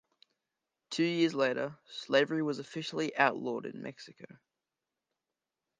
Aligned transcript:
Two 0.89 1.03
years 1.03 1.35
later, 1.35 1.77
slavery 1.85 2.41
was 2.41 2.57
officially 2.57 3.15
outlawed 3.17 3.67
in 3.67 3.83
Mexico. 3.83 4.25